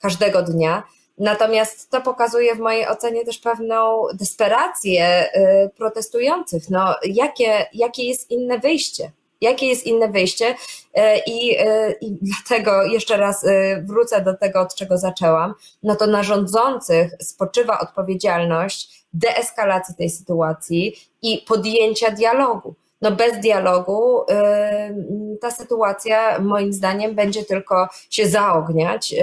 każdego 0.00 0.42
dnia. 0.42 0.82
Natomiast 1.18 1.90
to 1.90 2.00
pokazuje 2.00 2.54
w 2.54 2.58
mojej 2.58 2.88
ocenie 2.88 3.24
też 3.24 3.38
pewną 3.38 4.06
desperację 4.14 5.28
y, 5.36 5.70
protestujących. 5.76 6.70
No, 6.70 6.94
jakie, 7.04 7.66
jakie 7.72 8.04
jest 8.04 8.30
inne 8.30 8.58
wyjście? 8.58 9.10
Jakie 9.40 9.66
jest 9.66 9.86
inne 9.86 10.08
wyjście? 10.08 10.50
Y, 10.50 11.00
I, 11.26 11.60
y, 11.60 11.96
I 12.00 12.18
dlatego 12.22 12.82
jeszcze 12.82 13.16
raz 13.16 13.46
wrócę 13.82 14.20
do 14.20 14.34
tego, 14.34 14.60
od 14.60 14.74
czego 14.74 14.98
zaczęłam. 14.98 15.54
No 15.82 15.96
to 15.96 16.06
na 16.06 16.22
rządzących 16.22 17.12
spoczywa 17.20 17.80
odpowiedzialność 17.80 19.06
deeskalacji 19.12 19.94
tej 19.94 20.10
sytuacji 20.10 20.96
i 21.22 21.44
podjęcia 21.48 22.10
dialogu 22.10 22.74
no 23.02 23.12
bez 23.12 23.40
dialogu 23.40 24.22
y, 24.22 25.38
ta 25.40 25.50
sytuacja 25.50 26.38
moim 26.38 26.72
zdaniem 26.72 27.14
będzie 27.14 27.44
tylko 27.44 27.88
się 28.10 28.28
zaogniać 28.28 29.12
y, 29.12 29.16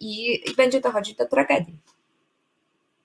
i, 0.00 0.34
i 0.50 0.54
będzie 0.56 0.80
dochodzić 0.80 1.16
do 1.16 1.26
tragedii. 1.26 1.78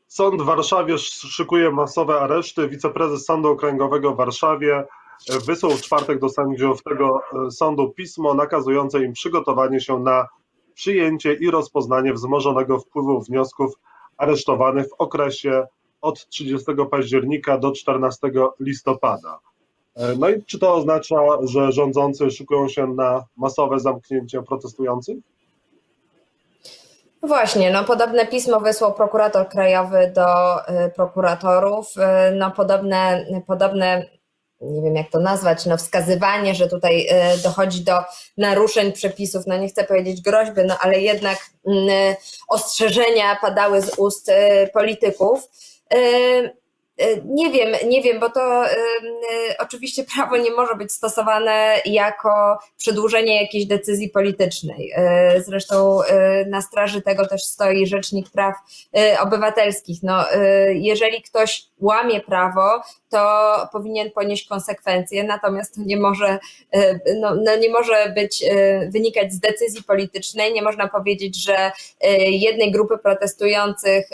Sąd 0.07 0.41
w 0.41 0.45
Warszawie 0.45 0.98
szykuje 0.98 1.72
masowe 1.72 2.19
areszty. 2.19 2.69
Wiceprezes 2.69 3.25
Sądu 3.25 3.50
Okręgowego 3.50 4.13
w 4.13 4.17
Warszawie 4.17 4.83
wysłał 5.45 5.72
w 5.72 5.81
czwartek 5.81 6.19
do 6.19 6.29
sędziów 6.29 6.83
tego 6.83 7.22
y, 7.48 7.51
sądu 7.51 7.89
pismo 7.89 8.33
nakazujące 8.33 9.03
im 9.03 9.13
przygotowanie 9.13 9.79
się 9.79 10.00
na 10.00 10.27
przyjęcie 10.74 11.33
i 11.33 11.51
rozpoznanie 11.51 12.13
wzmożonego 12.13 12.79
wpływu 12.79 13.22
wniosków 13.22 13.74
aresztowanych 14.17 14.89
w 14.89 14.93
okresie 14.98 15.67
od 16.01 16.27
30 16.27 16.65
października 16.91 17.57
do 17.57 17.72
14 17.72 18.31
listopada. 18.60 19.39
E, 19.96 20.16
no 20.16 20.30
i 20.30 20.44
czy 20.44 20.60
to 20.60 20.76
oznacza, 20.76 21.16
że 21.44 21.72
rządzący 21.72 22.32
szykują 22.32 22.70
się 22.70 22.88
na 22.88 23.24
masowe 23.38 23.80
zamknięcie 23.80 24.42
protestujących? 24.42 25.18
Właśnie, 27.24 27.72
no 27.72 27.84
podobne 27.84 28.28
pismo 28.28 28.60
wysłał 28.60 28.94
prokurator 28.94 29.50
krajowy 29.50 30.12
do 30.16 30.60
y, 30.60 30.90
prokuratorów. 30.96 31.94
Y, 31.98 32.36
no 32.36 32.52
podobne, 32.52 33.26
podobne, 33.48 34.06
nie 34.62 34.82
wiem 34.82 34.96
jak 34.96 35.10
to 35.12 35.20
nazwać, 35.20 35.66
no 35.66 35.78
wskazywanie, 35.78 36.56
że 36.56 36.68
tutaj 36.68 37.08
dochodzi 37.44 37.84
do 37.84 37.94
naruszeń 38.38 38.92
przepisów, 38.92 39.44
no 39.48 39.58
nie 39.58 39.68
chcę 39.68 39.84
powiedzieć 39.84 40.22
groźby, 40.22 40.62
no 40.66 40.78
ale 40.80 41.00
jednak 41.00 41.38
mm, 41.68 42.16
ostrzeżenia 42.48 43.38
padały 43.42 43.82
z 43.82 44.00
ust 44.00 44.32
polityków. 44.74 45.50
E, 46.98 47.22
nie 47.26 47.52
wiem, 47.52 47.90
nie 47.90 48.02
wiem, 48.02 48.20
bo 48.20 48.30
to 48.30 48.66
y, 48.66 48.70
y, 48.70 49.58
oczywiście 49.60 50.04
prawo 50.16 50.38
nie 50.38 50.52
może 50.52 50.76
być 50.76 50.92
stosowane 50.92 51.76
jako 51.86 52.60
przedłużenie 52.78 53.42
jakiejś 53.42 53.66
decyzji 53.66 54.10
politycznej. 54.10 54.94
Y, 55.38 55.44
zresztą 55.44 56.00
na 56.48 56.62
straży 56.62 57.02
tego 57.02 57.28
też 57.28 57.44
stoi 57.44 57.88
Rzecznik 57.88 58.30
Praw 58.30 58.56
Obywatelskich. 59.20 60.04
No, 60.04 60.26
jeżeli 60.74 61.22
ktoś 61.22 61.66
łamie 61.80 62.22
prawo, 62.22 62.82
to 63.10 63.56
powinien 63.72 64.12
ponieść 64.12 64.48
konsekwencje, 64.48 65.24
natomiast 65.24 65.76
to 65.76 65.82
nie 65.86 65.98
może, 65.98 66.40
no, 67.20 67.36
no 67.36 67.56
nie 67.56 67.70
może 67.70 68.14
być, 68.16 68.44
wynikać 68.90 69.34
z 69.34 69.40
decyzji 69.40 69.84
politycznej. 69.84 70.54
Nie 70.54 70.62
można 70.62 70.88
powiedzieć, 70.88 71.44
że 71.44 71.72
jednej 72.28 72.72
grupy 72.72 72.98
protestujących 72.98 74.10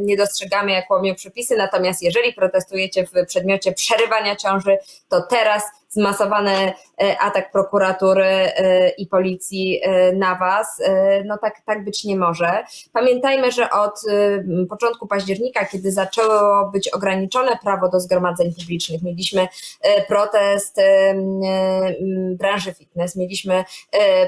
nie 0.00 0.16
dostrzegamy, 0.16 0.72
jak 0.72 0.90
łamią 0.90 1.14
przepisy, 1.14 1.56
natomiast 1.56 2.02
jeżeli 2.02 2.15
jeżeli 2.16 2.34
protestujecie 2.34 3.06
w 3.06 3.26
przedmiocie 3.26 3.72
przerywania 3.72 4.36
ciąży, 4.36 4.78
to 5.08 5.22
teraz 5.22 5.62
zmasowany 5.96 6.72
e, 7.00 7.18
atak 7.18 7.52
prokuratury 7.52 8.24
e, 8.24 8.88
i 8.88 9.06
policji 9.06 9.80
e, 9.82 10.12
na 10.12 10.34
was. 10.34 10.82
No 11.24 11.38
tak, 11.38 11.60
tak 11.66 11.84
być 11.84 12.04
nie 12.04 12.16
może. 12.16 12.64
Pamiętajmy, 12.92 13.52
że 13.52 13.70
od 13.70 14.00
początku 14.68 15.06
października, 15.06 15.64
kiedy 15.64 15.92
zaczęło 15.92 16.70
być 16.72 16.88
ograniczone 16.88 17.58
prawo 17.62 17.88
do 17.88 18.00
zgromadzeń 18.00 18.54
publicznych, 18.54 19.02
mieliśmy 19.02 19.48
protest 20.08 20.76
branży 22.30 22.74
fitness, 22.74 23.16
mieliśmy 23.16 23.64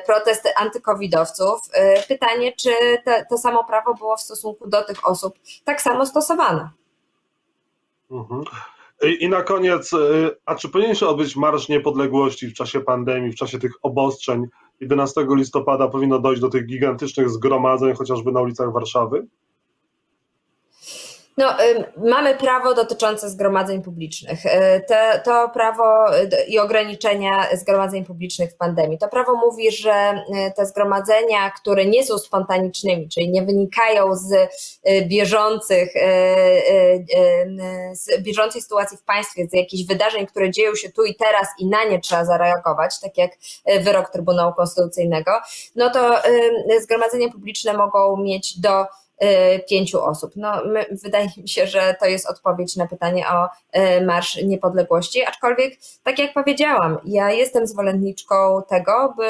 protest 0.06 0.48
antykowidowców. 0.56 1.60
Pytanie, 2.08 2.52
czy 2.52 2.70
to, 3.04 3.12
to 3.30 3.38
samo 3.38 3.64
prawo 3.64 3.94
było 3.94 4.16
w 4.16 4.20
stosunku 4.20 4.68
do 4.68 4.84
tych 4.84 5.08
osób 5.08 5.38
tak 5.64 5.82
samo 5.82 6.06
stosowane? 6.06 6.70
Mhm. 8.10 8.44
I 9.20 9.28
na 9.28 9.42
koniec, 9.42 9.92
y, 9.92 10.30
a 10.44 10.54
czy 10.54 10.68
powinien 10.68 10.94
się 10.94 11.06
odbyć 11.06 11.36
Marsz 11.36 11.68
Niepodległości 11.68 12.46
w 12.46 12.54
czasie 12.54 12.80
pandemii, 12.80 13.32
w 13.32 13.36
czasie 13.36 13.58
tych 13.58 13.72
obostrzeń? 13.82 14.46
11 14.80 15.26
listopada 15.30 15.88
powinno 15.88 16.18
dojść 16.18 16.40
do 16.40 16.48
tych 16.48 16.66
gigantycznych 16.66 17.30
zgromadzeń, 17.30 17.94
chociażby 17.94 18.32
na 18.32 18.40
ulicach 18.40 18.72
Warszawy? 18.72 19.26
No, 21.38 21.54
mamy 21.96 22.34
prawo 22.34 22.74
dotyczące 22.74 23.30
zgromadzeń 23.30 23.82
publicznych. 23.82 24.46
Y, 24.46 24.50
to 25.24 25.48
prawo 25.48 26.16
y, 26.16 26.44
i 26.48 26.58
ograniczenia 26.58 27.46
zgromadzeń 27.56 28.04
publicznych 28.04 28.50
w 28.50 28.56
pandemii. 28.56 28.98
To 28.98 29.08
prawo 29.08 29.34
mówi, 29.34 29.70
że 29.70 30.24
y, 30.48 30.52
te 30.56 30.66
zgromadzenia, 30.66 31.50
które 31.50 31.86
nie 31.86 32.04
są 32.04 32.18
spontanicznymi, 32.18 33.08
czyli 33.08 33.30
nie 33.30 33.42
wynikają 33.42 34.14
z 34.14 34.34
bieżących, 35.08 35.92
z 37.92 38.22
bieżącej 38.22 38.62
sytuacji 38.62 38.98
w 38.98 39.02
państwie, 39.02 39.46
z 39.46 39.52
jakichś 39.52 39.84
wydarzeń, 39.84 40.26
które 40.26 40.50
dzieją 40.50 40.74
się 40.74 40.92
tu 40.92 41.04
i 41.04 41.14
teraz 41.14 41.48
i 41.58 41.66
na 41.66 41.84
nie 41.84 42.00
trzeba 42.00 42.24
zareagować, 42.24 43.00
tak 43.00 43.18
jak 43.18 43.30
wyrok 43.80 44.10
Trybunału 44.10 44.54
Konstytucyjnego, 44.54 45.30
no 45.76 45.90
to 45.90 46.16
zgromadzenia 46.82 47.28
publiczne 47.28 47.72
mogą 47.72 48.16
mieć 48.16 48.60
do 48.60 48.86
pięciu 49.68 50.02
osób. 50.02 50.32
No, 50.36 50.52
my, 50.64 50.86
wydaje 51.02 51.28
mi 51.36 51.48
się, 51.48 51.66
że 51.66 51.96
to 52.00 52.06
jest 52.06 52.30
odpowiedź 52.30 52.76
na 52.76 52.86
pytanie 52.86 53.24
o 53.28 53.46
y, 53.46 54.06
Marsz 54.06 54.42
Niepodległości, 54.42 55.24
aczkolwiek, 55.24 55.74
tak 56.02 56.18
jak 56.18 56.34
powiedziałam, 56.34 56.98
ja 57.04 57.32
jestem 57.32 57.66
zwolenniczką 57.66 58.62
tego, 58.68 59.14
by 59.16 59.28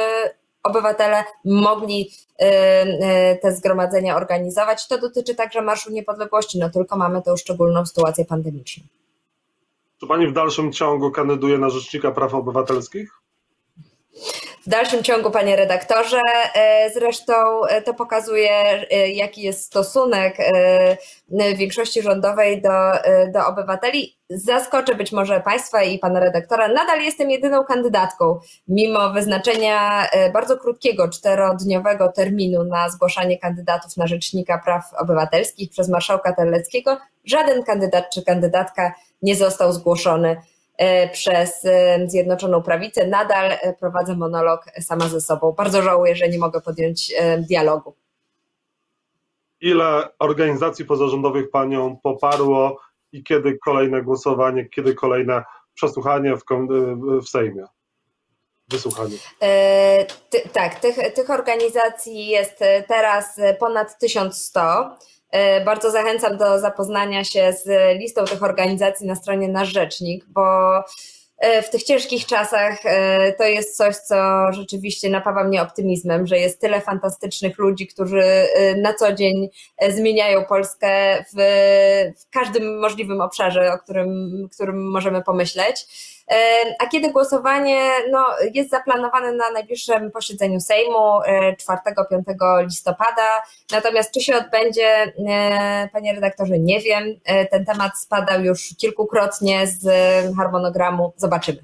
obywatele 0.62 1.24
mogli 1.44 2.10
y, 2.42 3.38
te 3.42 3.52
zgromadzenia 3.52 4.16
organizować. 4.16 4.88
To 4.88 4.98
dotyczy 4.98 5.34
także 5.34 5.62
Marszu 5.62 5.92
Niepodległości, 5.92 6.58
no 6.58 6.70
tylko 6.70 6.96
mamy 6.96 7.22
tę 7.22 7.36
szczególną 7.36 7.86
sytuację 7.86 8.24
pandemiczną. 8.24 8.84
Czy 10.00 10.06
Pani 10.06 10.26
w 10.26 10.32
dalszym 10.32 10.72
ciągu 10.72 11.10
kandyduje 11.10 11.58
na 11.58 11.70
Rzecznika 11.70 12.10
Praw 12.10 12.34
Obywatelskich? 12.34 13.12
W 14.68 14.70
dalszym 14.70 15.02
ciągu, 15.02 15.30
panie 15.30 15.56
redaktorze, 15.56 16.20
e, 16.54 16.90
zresztą 16.90 17.64
e, 17.64 17.82
to 17.82 17.94
pokazuje, 17.94 18.50
e, 18.50 19.08
jaki 19.10 19.42
jest 19.42 19.64
stosunek 19.64 20.36
większości 21.56 22.02
rządowej 22.02 22.62
do, 22.62 22.92
do 23.32 23.46
obywateli. 23.46 24.18
Zaskoczę 24.30 24.94
być 24.94 25.12
może 25.12 25.40
Państwa 25.40 25.82
i 25.82 25.98
pana 25.98 26.20
redaktora. 26.20 26.68
Nadal 26.68 27.02
jestem 27.02 27.30
jedyną 27.30 27.64
kandydatką, 27.64 28.40
mimo 28.68 29.10
wyznaczenia 29.10 30.08
bardzo 30.32 30.56
krótkiego, 30.56 31.08
czterodniowego 31.08 32.12
terminu 32.12 32.64
na 32.64 32.88
zgłaszanie 32.88 33.38
kandydatów 33.38 33.96
na 33.96 34.06
Rzecznika 34.06 34.58
Praw 34.64 34.84
Obywatelskich 34.98 35.70
przez 35.70 35.88
marszałka 35.88 36.32
Terleckiego. 36.32 36.98
Żaden 37.24 37.62
kandydat 37.62 38.10
czy 38.14 38.22
kandydatka 38.22 38.94
nie 39.22 39.36
został 39.36 39.72
zgłoszony 39.72 40.36
przez 41.12 41.64
e, 41.64 42.08
Zjednoczoną 42.08 42.62
Prawicę. 42.62 43.06
Nadal 43.06 43.52
e, 43.52 43.74
prowadzę 43.80 44.16
monolog 44.16 44.64
sama 44.80 45.08
ze 45.08 45.20
sobą. 45.20 45.52
Bardzo 45.52 45.82
żałuję, 45.82 46.16
że 46.16 46.28
nie 46.28 46.38
mogę 46.38 46.60
podjąć 46.60 47.14
dialogu. 47.48 47.94
ile 49.60 50.08
organizacji 50.18 50.84
pozarządowych 50.84 51.50
Panią 51.50 51.96
poparło 52.02 52.80
i 53.12 53.24
kiedy 53.24 53.58
kolejne 53.64 54.02
głosowanie, 54.02 54.68
kiedy 54.68 54.94
kolejne 54.94 55.44
przesłuchanie 55.74 56.36
w, 56.36 56.42
w 57.22 57.28
Sejmie? 57.28 57.64
Wysłuchanie. 58.68 59.16
E, 59.42 60.06
ty, 60.30 60.48
tak, 60.52 60.80
tych, 60.80 61.14
tych 61.14 61.30
organizacji 61.30 62.26
jest 62.26 62.58
teraz 62.88 63.40
ponad 63.58 63.98
1100. 63.98 64.60
E, 65.30 65.64
bardzo 65.64 65.90
zachęcam 65.90 66.36
do 66.36 66.60
zapoznania 66.60 67.24
się 67.24 67.52
z 67.52 67.98
listą 67.98 68.24
tych 68.24 68.42
organizacji 68.42 69.06
na 69.06 69.14
stronie 69.14 69.48
Nasz 69.48 69.68
Rzecznik, 69.68 70.24
bo 70.28 70.42
E, 71.38 71.62
w 71.62 71.70
tych 71.70 71.82
ciężkich 71.82 72.26
czasach 72.26 72.78
e, 72.84 73.32
to 73.32 73.44
jest 73.44 73.76
coś, 73.76 73.96
co 73.96 74.16
rzeczywiście 74.52 75.10
napawa 75.10 75.44
mnie 75.44 75.62
optymizmem, 75.62 76.26
że 76.26 76.38
jest 76.38 76.60
tyle 76.60 76.80
fantastycznych 76.80 77.58
ludzi, 77.58 77.86
którzy 77.86 78.22
na 78.76 78.94
co 78.94 79.12
dzień 79.12 79.48
zmieniają 79.88 80.44
Polskę 80.44 81.24
w, 81.34 81.36
w 82.20 82.30
każdym 82.30 82.80
możliwym 82.80 83.20
obszarze, 83.20 83.72
o 83.72 83.78
którym, 83.78 84.08
którym 84.52 84.90
możemy 84.90 85.22
pomyśleć. 85.22 85.86
A 86.78 86.86
kiedy 86.86 87.12
głosowanie 87.12 87.90
no, 88.10 88.26
jest 88.54 88.70
zaplanowane 88.70 89.32
na 89.32 89.50
najbliższym 89.50 90.10
posiedzeniu 90.10 90.60
Sejmu 90.60 91.20
4-5 92.08 92.64
listopada, 92.64 93.42
natomiast 93.72 94.14
czy 94.14 94.20
się 94.20 94.36
odbędzie, 94.36 95.12
panie 95.92 96.14
redaktorze, 96.14 96.58
nie 96.58 96.80
wiem. 96.80 97.04
Ten 97.50 97.64
temat 97.64 97.98
spadał 97.98 98.42
już 98.44 98.74
kilkukrotnie 98.78 99.66
z 99.66 99.86
harmonogramu. 100.36 101.12
Zobaczymy. 101.16 101.58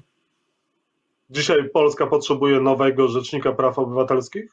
Dzisiaj 1.29 1.69
Polska 1.73 2.07
potrzebuje 2.07 2.59
nowego 2.59 3.07
Rzecznika 3.07 3.51
Praw 3.51 3.79
Obywatelskich? 3.79 4.51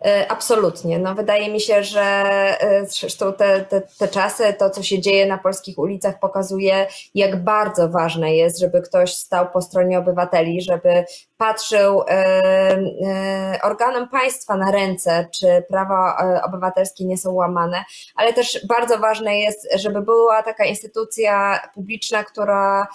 E, 0.00 0.30
absolutnie. 0.30 0.98
No, 0.98 1.14
wydaje 1.14 1.52
mi 1.52 1.60
się, 1.60 1.84
że 1.84 2.02
e, 2.02 2.86
zresztą 2.86 3.32
te, 3.32 3.60
te, 3.60 3.82
te 3.98 4.08
czasy, 4.08 4.54
to 4.58 4.70
co 4.70 4.82
się 4.82 5.00
dzieje 5.00 5.26
na 5.26 5.38
polskich 5.38 5.78
ulicach, 5.78 6.18
pokazuje, 6.20 6.86
jak 7.14 7.44
bardzo 7.44 7.88
ważne 7.88 8.36
jest, 8.36 8.58
żeby 8.58 8.82
ktoś 8.82 9.14
stał 9.14 9.50
po 9.50 9.62
stronie 9.62 9.98
obywateli, 9.98 10.62
żeby 10.62 11.04
patrzył 11.36 12.02
e, 12.08 13.58
organom 13.62 14.08
państwa 14.08 14.56
na 14.56 14.70
ręce, 14.70 15.28
czy 15.32 15.64
prawa 15.68 16.16
obywatelskie 16.46 17.04
nie 17.04 17.18
są 17.18 17.32
łamane, 17.32 17.84
ale 18.16 18.32
też 18.32 18.66
bardzo 18.68 18.98
ważne 18.98 19.38
jest, 19.38 19.68
żeby 19.74 20.02
była 20.02 20.42
taka 20.42 20.64
instytucja 20.64 21.60
publiczna, 21.74 22.24
która 22.24 22.86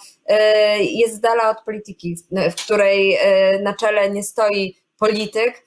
jest 0.79 1.15
z 1.15 1.19
dala 1.19 1.49
od 1.49 1.61
polityki, 1.65 2.15
w 2.51 2.55
której 2.55 3.17
na 3.61 3.73
czele 3.73 4.09
nie 4.09 4.23
stoi 4.23 4.75
polityk, 4.99 5.63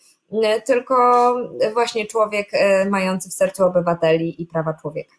tylko 0.67 1.35
właśnie 1.73 2.07
człowiek 2.07 2.49
e, 2.53 2.91
mający 2.91 3.31
w 3.31 3.33
sercu 3.33 3.65
obywateli 3.65 4.43
i 4.43 4.47
prawa 4.47 4.75
człowieka. 4.75 5.15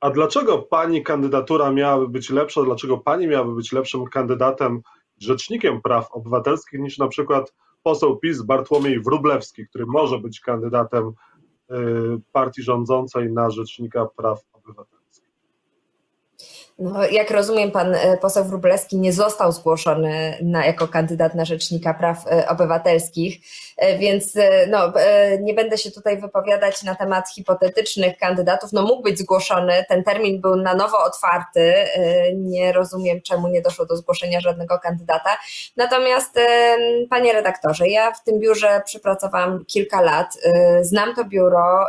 A 0.00 0.10
dlaczego 0.10 0.58
pani 0.58 1.02
kandydatura 1.02 1.70
miałaby 1.70 2.08
być 2.08 2.30
lepsza? 2.30 2.62
Dlaczego 2.62 2.98
pani 2.98 3.26
miałaby 3.26 3.54
być 3.54 3.72
lepszym 3.72 4.04
kandydatem, 4.04 4.82
rzecznikiem 5.18 5.82
praw 5.82 6.12
obywatelskich 6.12 6.80
niż 6.80 6.98
na 6.98 7.08
przykład 7.08 7.54
poseł 7.82 8.16
PiS 8.16 8.42
Bartłomiej 8.42 9.00
Wrublewski, 9.00 9.66
który 9.66 9.86
może 9.86 10.18
być 10.18 10.40
kandydatem 10.40 11.12
e, 11.70 11.74
partii 12.32 12.62
rządzącej 12.62 13.32
na 13.32 13.50
rzecznika 13.50 14.06
praw 14.16 14.40
obywatelskich? 14.52 14.99
No, 16.80 17.06
jak 17.06 17.30
rozumiem, 17.30 17.70
pan 17.70 17.94
e, 17.94 18.16
poseł 18.16 18.44
Wróblewski 18.44 18.96
nie 18.96 19.12
został 19.12 19.52
zgłoszony 19.52 20.38
na, 20.42 20.66
jako 20.66 20.88
kandydat 20.88 21.34
na 21.34 21.44
Rzecznika 21.44 21.94
Praw 21.94 22.26
e, 22.26 22.48
Obywatelskich, 22.48 23.38
e, 23.76 23.98
więc 23.98 24.34
no, 24.68 24.92
nie 25.40 25.54
będę 25.54 25.78
się 25.78 25.90
tutaj 25.90 26.20
wypowiadać 26.20 26.82
na 26.82 26.94
temat 26.94 27.28
hipotetycznych 27.34 28.18
kandydatów. 28.18 28.72
No, 28.72 28.82
mógł 28.82 29.02
być 29.02 29.18
zgłoszony, 29.18 29.84
ten 29.88 30.04
termin 30.04 30.40
był 30.40 30.56
na 30.56 30.74
nowo 30.74 30.98
otwarty. 30.98 31.74
Nie 32.34 32.72
rozumiem, 32.72 33.22
czemu 33.22 33.48
nie 33.48 33.62
doszło 33.62 33.86
do 33.86 33.96
zgłoszenia 33.96 34.40
żadnego 34.40 34.78
kandydata. 34.78 35.36
Natomiast, 35.76 36.38
panie 37.10 37.32
redaktorze, 37.32 37.88
ja 37.88 38.12
w 38.12 38.24
tym 38.24 38.38
biurze 38.38 38.82
przypracowałam 38.84 39.64
kilka 39.64 40.00
lat, 40.00 40.34
znam 40.80 41.14
to 41.14 41.24
biuro. 41.24 41.86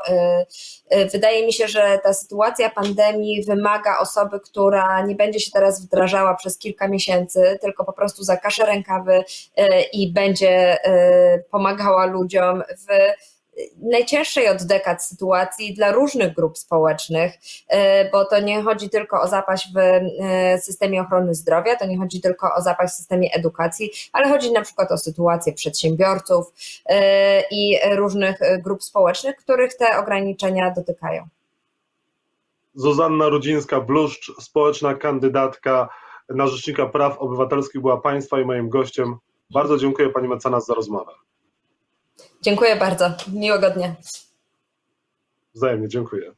Wydaje 1.11 1.45
mi 1.45 1.53
się, 1.53 1.67
że 1.67 1.99
ta 2.03 2.13
sytuacja 2.13 2.69
pandemii 2.69 3.43
wymaga 3.43 3.97
osoby, 3.99 4.39
która 4.39 4.80
która 4.81 5.05
nie 5.05 5.15
będzie 5.15 5.39
się 5.39 5.51
teraz 5.51 5.85
wdrażała 5.85 6.35
przez 6.35 6.57
kilka 6.57 6.87
miesięcy, 6.87 7.59
tylko 7.61 7.85
po 7.85 7.93
prostu 7.93 8.23
zakaże 8.23 8.65
rękawy 8.65 9.23
e, 9.55 9.81
i 9.81 10.13
będzie 10.13 10.83
e, 10.85 11.39
pomagała 11.39 12.05
ludziom 12.05 12.63
w 12.77 13.11
najcięższej 13.81 14.49
od 14.49 14.63
dekad 14.63 15.05
sytuacji 15.05 15.73
dla 15.73 15.91
różnych 15.91 16.33
grup 16.33 16.57
społecznych, 16.57 17.33
e, 17.67 18.09
bo 18.09 18.25
to 18.25 18.39
nie 18.39 18.61
chodzi 18.61 18.89
tylko 18.89 19.21
o 19.21 19.27
zapaść 19.27 19.67
w 19.73 20.63
systemie 20.63 21.01
ochrony 21.01 21.35
zdrowia, 21.35 21.75
to 21.75 21.85
nie 21.85 21.97
chodzi 21.97 22.21
tylko 22.21 22.55
o 22.55 22.61
zapaść 22.61 22.93
w 22.93 22.97
systemie 22.97 23.29
edukacji, 23.33 23.91
ale 24.13 24.29
chodzi 24.29 24.51
na 24.51 24.61
przykład 24.61 24.91
o 24.91 24.97
sytuację 24.97 25.53
przedsiębiorców 25.53 26.53
i 27.51 27.79
różnych 27.91 28.39
grup 28.63 28.83
społecznych, 28.83 29.35
których 29.35 29.77
te 29.77 29.97
ograniczenia 29.97 30.71
dotykają. 30.71 31.27
Zuzanna 32.73 33.29
Rudzińska-Bluszcz, 33.29 34.31
społeczna 34.39 34.93
kandydatka 34.93 35.89
na 36.29 36.47
Rzecznika 36.47 36.85
Praw 36.85 37.17
Obywatelskich 37.19 37.81
była 37.81 38.01
Państwa 38.01 38.39
i 38.39 38.45
moim 38.45 38.69
gościem. 38.69 39.17
Bardzo 39.53 39.77
dziękuję 39.77 40.09
Pani 40.09 40.27
mecenas 40.27 40.65
za 40.65 40.73
rozmowę. 40.73 41.11
Dziękuję 42.41 42.75
bardzo. 42.75 43.11
Miłego 43.33 43.69
dnia. 43.69 43.95
Wzajemnie, 45.53 45.87
dziękuję. 45.87 46.31